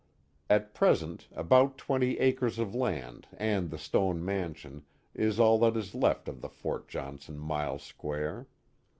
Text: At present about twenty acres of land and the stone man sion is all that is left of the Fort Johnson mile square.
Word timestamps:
At 0.49 0.73
present 0.73 1.27
about 1.31 1.77
twenty 1.77 2.17
acres 2.17 2.57
of 2.57 2.73
land 2.73 3.27
and 3.37 3.69
the 3.69 3.77
stone 3.77 4.25
man 4.25 4.55
sion 4.55 4.81
is 5.13 5.39
all 5.39 5.59
that 5.59 5.77
is 5.77 5.93
left 5.93 6.27
of 6.27 6.41
the 6.41 6.49
Fort 6.49 6.87
Johnson 6.87 7.37
mile 7.37 7.77
square. 7.77 8.47